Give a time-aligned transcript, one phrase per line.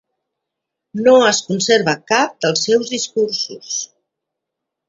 [1.07, 3.81] No es conserva cap dels seus discursos.